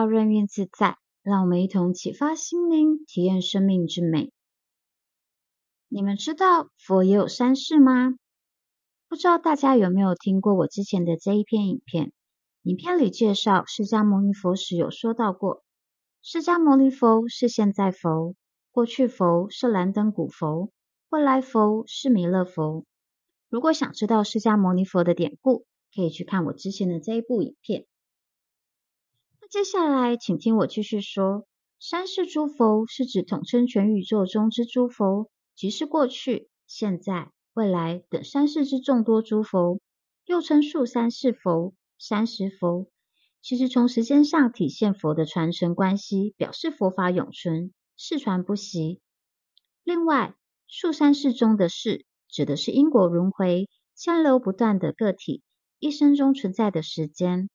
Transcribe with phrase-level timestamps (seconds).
[0.00, 4.32] 道任运自在，让我们一同启发心灵，体验生命之美。
[5.88, 8.14] 你们知道佛也有三世吗？
[9.10, 12.12] 不知道大家有没有听过我之前的这一篇影片？
[12.62, 15.64] 影片里介绍释迦牟尼佛时有说到过，
[16.22, 18.34] 释迦牟尼佛是现在佛，
[18.70, 20.70] 过去佛是燃灯古佛，
[21.10, 22.86] 未来佛是弥勒佛。
[23.50, 27.84] 如果想知道释迦牟尼佛的典故，可以去看我之前的这一部影片。
[29.50, 31.44] 接下来，请听我继续说：
[31.80, 39.80] 三世诸佛是指统称全宇宙中之诸佛，即是过去、现在、未来等三世之众多诸佛，
[40.24, 42.86] 又称数三世佛、三时佛。
[43.42, 49.00] 其实从时间上体现佛的传承关系，表示佛法永存、世传不息。
[49.82, 50.36] 另外，
[50.68, 55.42] 数三世中的世，指的是因果轮回、相流不断的个体
[55.80, 57.50] 一生中存在的时间。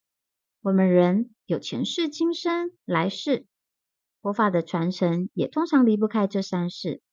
[0.65, 3.45] 我们人有前世、今生、来世，
[4.23, 7.03] 佛法的传承也通常离不开这三世。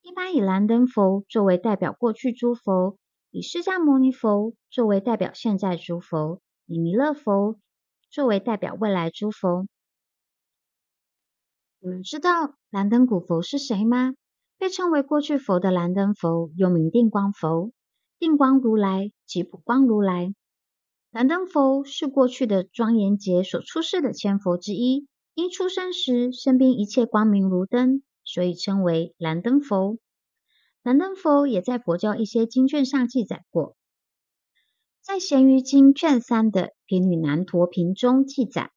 [0.00, 2.96] 一般以燃灯佛作为代表过去诸佛，
[3.30, 7.58] 以释迦牟尼佛作为代表现在诸佛，以弥勒佛
[8.08, 9.66] 作为代表未来诸佛。
[11.78, 14.14] 你们知道燃灯古佛是谁吗？
[14.56, 17.70] 被称为过去佛的燃灯佛，又名定光佛、
[18.18, 20.34] 定光如来及普光如来。
[21.10, 29.96] 燃灯佛是过去的庄严劫所出世的千佛之一，因出生时身边一切光明如灯，所以称为燃灯佛。
[30.82, 33.74] 燃灯佛也在佛教一些经卷上记载过，
[35.02, 38.70] 在《贤愚经》卷三的《毗女难陀品》中记载，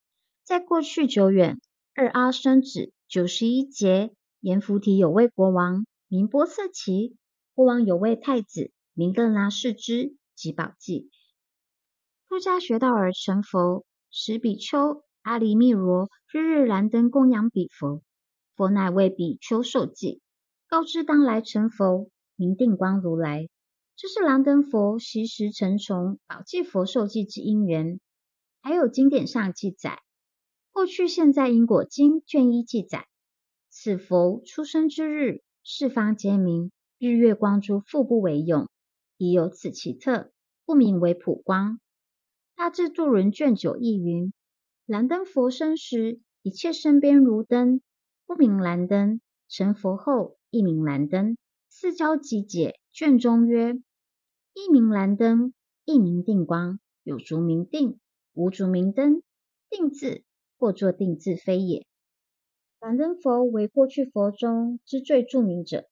[0.46, 1.60] 在过去久远
[1.94, 4.14] 二阿僧只九十一劫。
[4.40, 7.16] 阎浮提有位国王名波色奇，
[7.54, 11.12] 国王有位太子名更拉世之及宝记，
[12.32, 18.04] 出家学道而成佛，时比丘阿梨密罗日日燃灯供养比佛，
[18.56, 20.22] 佛乃为比丘受记，
[20.70, 23.50] 告知当来成佛，名定光如来。
[23.98, 28.00] 这是燃灯佛昔时成从宝髻佛受记之因缘。
[28.62, 30.00] 还有经典上记载，
[30.72, 33.08] 过去现在因果经卷一记载。
[33.70, 38.70] 此佛出生之日，四方皆明，日月光珠复不为用，
[39.18, 40.32] 已有此奇特，
[40.64, 41.82] 故名为普光。
[42.62, 44.32] 大智度人卷九亦云：
[44.86, 47.82] 燃灯佛生时，一切身边如灯，
[48.28, 51.38] 不名燃灯；成佛后，亦名燃灯。
[51.70, 53.82] 四交集解卷中曰：
[54.54, 55.56] 一名燃灯，
[55.86, 58.00] 一名定光，有足名定，
[58.34, 59.24] 无足名灯。
[59.68, 60.22] 定字
[60.60, 61.88] 或作定字非也。
[62.80, 65.90] 燃灯佛为过去佛中之最著名者，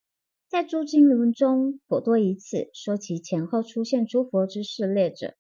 [0.47, 5.34] 在诸经论中，颇多以此说其前后出现诸佛之事列者，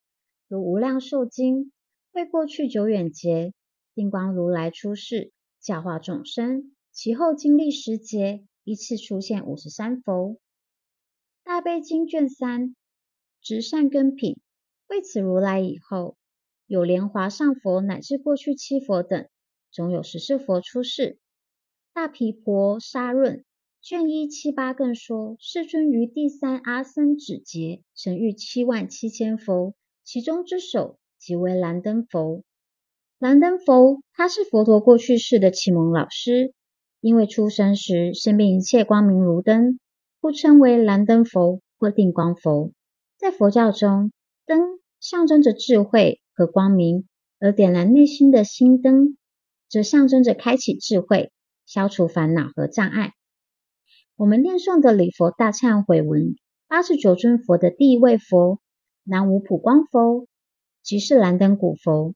[0.49, 1.65] 如《无量寿经》
[2.11, 3.53] 为过去久远劫，
[3.93, 10.31] 定光如来出世教化众生，其后经历十劫，依次出现五十三佛。
[11.43, 12.75] 《大悲经》卷三
[13.39, 14.39] 执善根品
[14.87, 16.17] 为此如来以后，
[16.65, 19.29] 有莲华上佛乃至过去七佛等，
[19.69, 21.19] 总有十四佛出世。
[21.93, 23.45] 大毗婆沙论
[23.83, 29.75] 卷一七八更说，世尊于第三阿僧只劫曾遇七万七千佛，
[30.11, 32.41] 其中之首即为燃灯佛。
[33.19, 36.51] 燃灯佛他是佛陀过去世的启蒙老师，
[36.99, 39.79] 因为出生时身边一切光明如灯，
[40.19, 42.71] 故称为燃灯佛或定光佛。
[43.19, 44.11] 在佛教中，
[44.47, 47.07] 灯象征着智慧和光明，
[47.39, 49.15] 而点燃内心的心灯，
[49.69, 51.31] 则象征着开启智慧。
[51.67, 53.11] 消除烦恼和障碍。
[54.15, 56.35] 我们念诵的礼佛大忏悔文，
[56.67, 58.59] 八十九尊佛的第一位佛
[59.09, 60.27] 南无普光佛，
[60.83, 62.13] 即是燃灯古佛，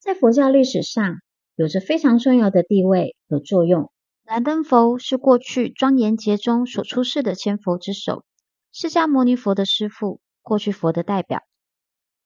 [0.00, 1.20] 在佛教历史上
[1.54, 3.92] 有着非常重要的地位和作用。
[4.24, 8.24] 燃灯佛是过去庄严劫中所出世的千佛之首，
[8.72, 11.42] 释迦牟尼佛的师父，过去佛的代表。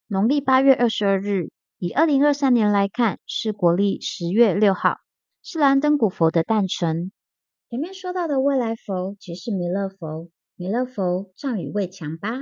[0.07, 4.97] 农历八月二十二日，以二零二三年来看，是国历十月六号。
[5.43, 7.13] 是燃灯古佛的诞辰。
[7.69, 12.41] 前面说到的未来佛即是弥勒佛，弥勒佛藏语为强巴，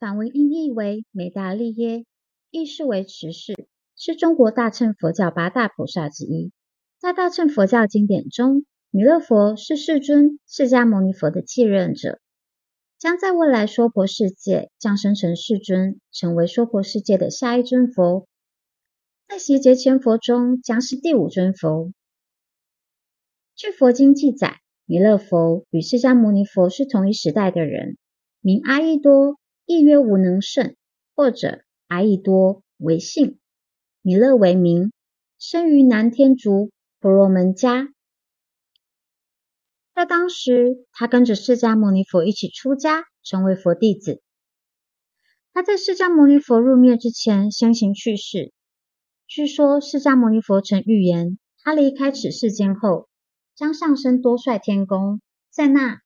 [0.00, 2.06] 梵文音译为美达利耶，
[2.50, 6.52] 意释为持世，是中国大乘佛教八大菩萨之一。
[6.98, 12.18] 在大乘佛教经典中，弥勒佛是世尊释迦牟尼佛的继任者，
[12.98, 18.26] 将在未来娑婆世界降生成世尊，成为娑婆世界的下一尊佛。
[19.28, 21.92] 在贤劫千佛中，将是第五尊佛。
[23.54, 27.98] 据佛经记载，弥勒佛与释迦牟尼佛是同一时代的人，
[28.40, 29.38] 名阿逸多，
[29.70, 30.74] 亦曰无能胜，
[31.14, 33.38] 或者阿以多为姓，
[34.02, 34.90] 弥勒为名，
[35.38, 37.86] 生于南天竺婆罗门家。
[39.94, 44.20] 在当时，他跟着释迦牟尼佛一起出家，成为佛弟子。
[45.52, 48.52] 他在释迦牟尼佛入灭之前先行去世。
[49.28, 53.08] 据说释迦牟尼佛曾预言，他离开此世间后，
[53.54, 56.00] 将上升多帅天宫，在那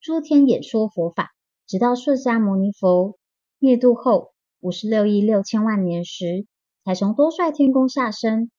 [0.00, 1.34] 诸天演说佛法，
[1.72, 3.18] 直到释迦牟尼佛
[3.58, 6.44] 灭度后五十六亿六千万年时，
[6.84, 8.50] 才从多帅天宫下生，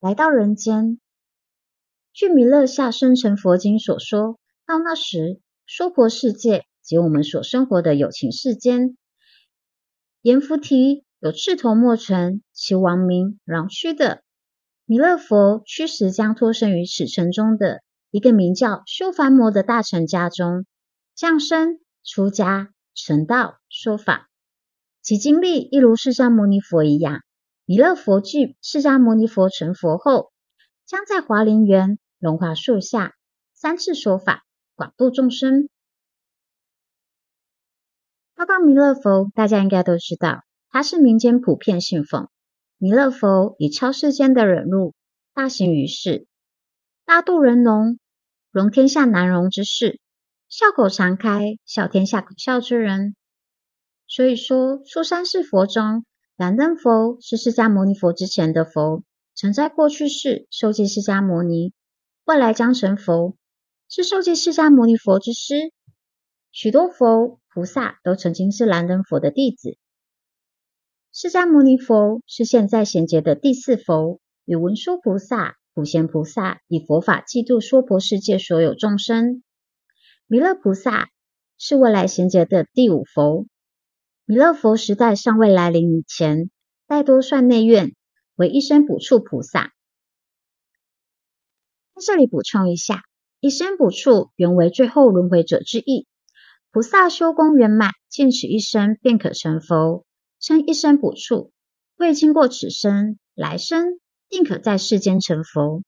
[0.00, 0.98] 来到人间。
[2.14, 8.96] 据弥勒下生成佛经所说，到那时，娑婆世界及我们所生活的有情世间，
[10.22, 14.22] 阎浮提有赤头莫城，其王名穠须的
[14.86, 20.64] 弥勒佛，驱使将托生于此城中的一个名叫修梵摩的大臣家中，
[21.14, 24.28] 降生出家成道说法，
[25.02, 27.22] 其经历一如释迦牟尼佛一样。
[27.64, 30.32] 弥勒佛具释迦牟尼佛成佛后，
[30.86, 31.98] 将在华林园。
[32.18, 33.14] 龙华树下
[33.54, 34.44] 三次说法，
[34.74, 35.70] 广度众生。
[38.36, 42.28] 说到弥勒佛，大家应该都知道，他是民间普遍信奉。
[42.76, 44.94] 弥勒佛以超世间的忍辱，
[45.32, 46.26] 大行于世，
[47.06, 47.98] 大度人容，
[48.50, 49.98] 容天下难容之事，
[50.50, 53.14] 笑口常开，笑天下可笑之人。
[54.08, 56.04] 所以说，出三世佛中，
[56.36, 59.04] 燃灯佛是释迦牟尼佛之前的佛，
[59.36, 61.72] 曾在过去世受记释迦牟尼。
[62.24, 63.36] 未来将成佛，
[63.88, 65.54] 是受记释迦牟尼佛之师。
[66.50, 69.78] 许多佛菩萨都曾经是燃灯佛的弟子。
[71.12, 79.44] 释迦牟尼佛是现在贤劫的第四佛，与文殊菩萨、普贤菩萨以佛法济度娑婆世界所有众生。
[80.32, 81.10] 弥勒菩萨
[81.58, 83.48] 是未来贤劫的第五佛。
[84.24, 86.52] 弥勒佛时代尚未来临以前，
[86.86, 87.96] 代多帅内院
[88.36, 89.72] 为一生补处菩萨。
[92.00, 93.02] 这里补充一下，
[93.40, 96.06] 一生补处原为最后轮回者之意。
[96.70, 100.06] 菩萨修功圆满，尽此一生便可成佛，
[100.38, 101.50] 称一生补处。
[101.96, 103.98] 未经过此生，来生
[104.28, 105.82] 定可在世间成佛。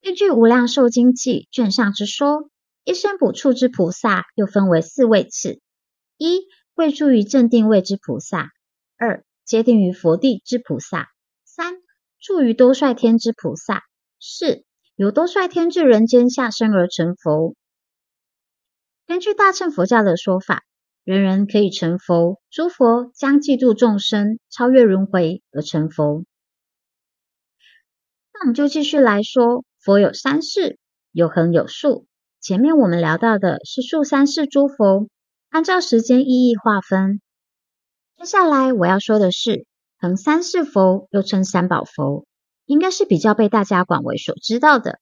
[0.00, 2.48] 根据《无量寿经记》卷上之说，
[2.84, 5.60] 一生补处之菩萨又分为四位次：
[6.16, 8.46] 一、位住于正定位之菩萨；
[8.96, 11.04] 二、阶定于佛地之菩萨；
[11.44, 11.82] 三、
[12.18, 13.84] 住于多帅天之菩萨。
[14.20, 14.64] 四、
[14.96, 17.54] 由多帅天至人间下生而成佛。
[19.06, 20.64] 根据大乘佛教的说法，
[21.04, 26.24] 人人可以成佛，诸佛将济度众生，超越轮回而成佛。
[28.32, 30.78] 那我们就继续来说，佛有三世，
[31.12, 32.06] 有横有竖。
[32.40, 35.08] 前面我们聊到的是竖三世诸佛，
[35.50, 37.20] 按照时间意义划分。
[38.16, 39.66] 接下来我要说的是
[39.98, 42.26] 横三世佛，又称三宝佛。
[42.64, 45.00] 应该是比较被大家广为所知道的。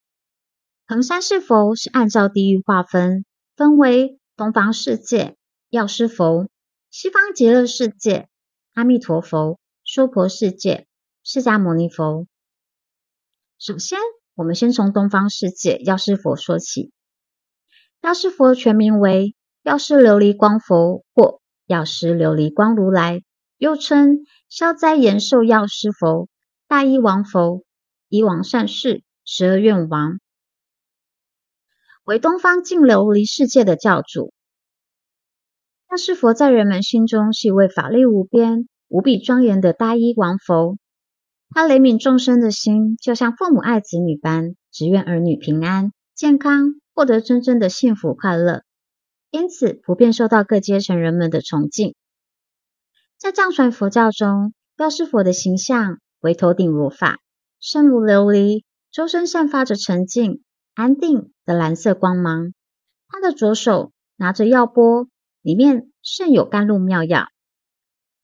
[0.86, 3.24] 横三世佛是按照地域划分，
[3.56, 5.34] 分为东方世界、
[5.68, 6.48] 药师佛、
[6.90, 8.28] 西方极乐世界、
[8.74, 10.86] 阿弥陀佛、娑婆世界、
[11.24, 12.28] 释迦牟尼佛。
[13.58, 13.98] 首先，
[14.36, 16.93] 我们先从东方世界药师佛说起。
[18.03, 23.22] 药师佛全名为药师琉璃光佛或药师琉璃光如来，
[23.58, 26.29] 又称消灾延寿药师佛。
[26.69, 27.62] 大医王佛，
[28.08, 30.19] 医王善逝，十二愿王，
[32.05, 34.32] 为东方净琉璃世界的教主。
[35.91, 40.76] 药师佛在人们心中是一位法力无边、无比庄严的大医王佛。
[41.50, 48.65] 他怜悯众生的心，就像父母爱子女般，只愿儿女平安健康，获得真正的幸福快乐。
[49.31, 51.94] 因此，普遍受到各阶层人们的崇敬。
[53.19, 55.98] 在藏传佛教中，药师佛的形象。
[56.20, 57.20] 为头顶如法，
[57.60, 60.43] 身如琉璃，周身散发着沉静、
[60.74, 62.53] 安定的蓝色光芒。
[63.06, 65.06] 他的左手拿着药钵，
[65.43, 67.26] 里面盛有甘露妙药；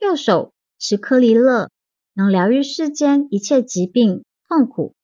[0.01, 1.71] 右手持颗弥勒，
[2.15, 4.97] 能疗愈世间一切疾病痛苦，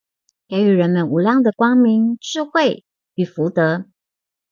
[0.49, 2.85] 给予人们无量的光明、智慧
[3.19, 3.87] 与福德，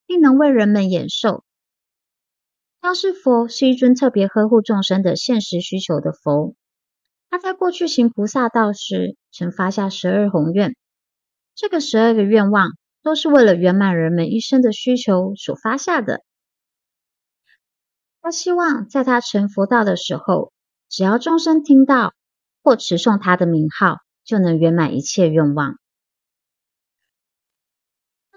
[0.08, 1.44] 并能为人们延寿。
[2.82, 6.56] 药师佛是一尊特别呵护众生的现实需求的佛。
[7.30, 10.74] 他在过去行菩萨道时，曾发下十二宏愿。
[11.54, 12.70] 这个十二个愿望，
[13.04, 16.24] 都是为了圆满人们一生的需求所发下的。
[18.20, 20.52] 他希望在他成佛道的时候，
[20.88, 22.14] 只要众生听到
[22.64, 25.78] 或持诵他的名号，就能圆满一切愿望。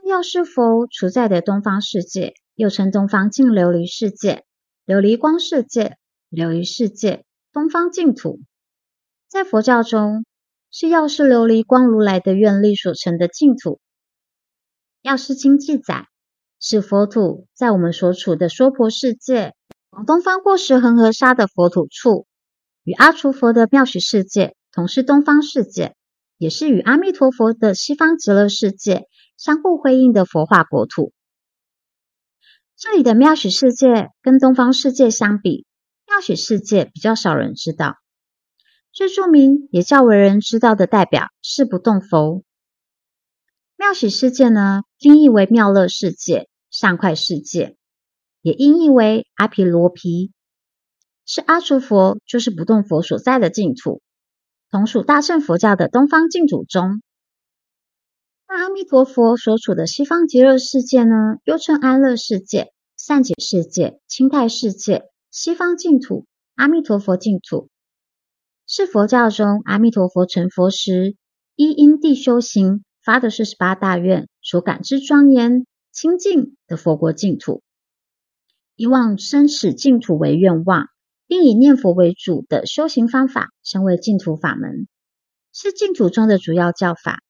[0.10, 4.44] 药师佛处在的东方世界，又称东方净琉璃世界、
[4.88, 5.98] 琉璃光世界、
[6.32, 8.40] 琉璃世界、东方净土。
[9.28, 10.26] 在佛教中，
[10.72, 13.80] 是药师琉璃光如来的愿力所成的净土。
[15.04, 16.08] 药师经记载，
[16.60, 19.54] 是佛土在我们所处的娑婆世界，
[19.92, 22.26] 往东方过十恒河沙的佛土处，
[22.84, 25.96] 与阿閦佛的妙许世界同是东方世界，
[26.40, 29.06] 也是与阿弥陀佛的西方极乐世界
[29.40, 31.14] 相互辉映的佛化国土。
[32.76, 35.66] 这里的妙许世界跟东方世界相比，
[36.06, 37.96] 妙许世界比较少人知道。
[38.92, 42.44] 最著名也较为人知道的代表是不动佛。
[43.78, 47.78] 妙许世界呢，音译为妙乐世界、善快世界，
[48.42, 50.34] 也音译为阿毗罗毗，
[51.26, 54.02] 是阿閦佛，就是不动佛所在的净土，
[54.70, 57.02] 同属大乘佛教的东方净土中。
[58.52, 66.26] 那阿弥陀佛所处的西方极乐世界呢，又称安乐世界、善解世界、清泰世界、西方净土、
[66.56, 67.70] 阿弥陀佛净土。
[68.66, 71.16] 是佛教中阿弥陀佛成佛时，
[71.56, 77.62] 依因地修行发的四十八大愿所感之庄严清净的佛国净土，
[78.76, 80.88] 以往生死净土为愿望，
[81.28, 84.88] 并以念佛为主的修行方法，称为净土法门，
[85.54, 87.22] 是净土中的主要教法。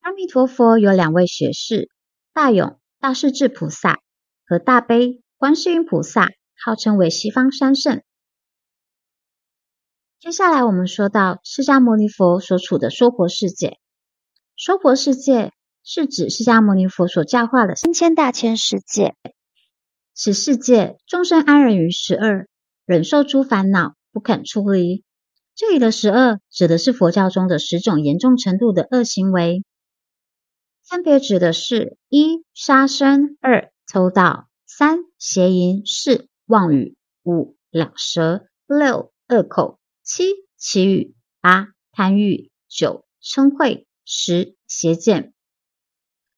[0.00, 1.90] 阿弥陀佛有两位学士，
[2.32, 4.00] 大勇大势至菩萨
[4.46, 6.30] 和大悲观世音菩萨，
[6.64, 8.02] 号称为西方三圣。
[10.18, 13.78] 接下来，我们说到释迦牟尼佛所处的娑婆世界。
[14.56, 15.52] 娑婆世界
[15.84, 19.14] 是指释迦牟尼佛所教化的三千大千世界。
[20.14, 22.48] 此世界众生安忍于十二，
[22.86, 25.04] 忍受诸烦恼，不肯出离。
[25.54, 29.62] 这里的十二指的是佛教中的十种严重程度的恶行为，
[30.90, 39.78] 分别指的是：一、杀生；二、偷盗；三、邪淫；四、妄语；五、两舌；六、恶口。
[40.02, 40.24] 七
[40.58, 45.32] 綺语，八贪欲，九嗔恚，十邪见。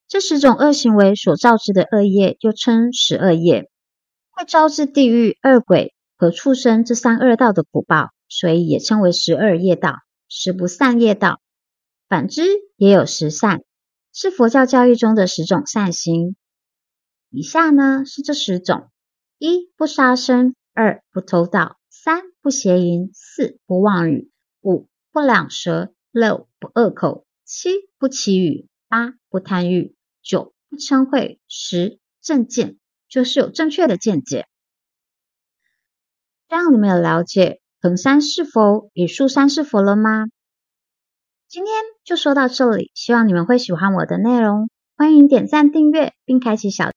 [0.07, 3.71] 这十种恶行为所造之的恶业，又称十恶业，
[4.33, 9.95] 会招致地狱、恶鬼和畜生这三恶道的苦报，所以也称为十恶业道、
[10.29, 11.41] 十不善业道。
[12.07, 12.43] 反之，
[12.77, 13.63] 也有十善，
[14.13, 16.37] 是佛教教义中的十种善行。
[17.31, 18.91] 以下呢是这十种：
[19.39, 21.79] 一不杀生，二不偷盗。
[21.89, 32.79] 三不邪淫，四不妄语，五不两舌，六不恶口，七不綺语，八不贪欲，九不嗔恚，十正见，
[33.09, 34.49] 就是有正确的见解。
[36.49, 40.27] 这样你们有了解横山是佛与竖山是佛了吗？
[41.53, 46.93] 今天就说到这里，希望你们会喜欢我的内容，欢迎点赞、订阅并开启小。